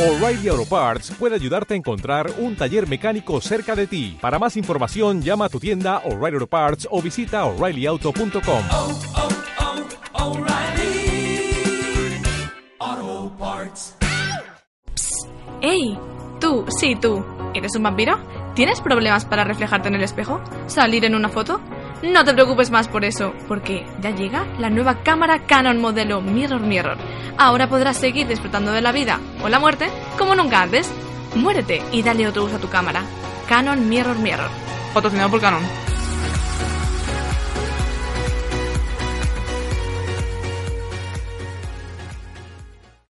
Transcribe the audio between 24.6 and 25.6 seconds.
nueva cámara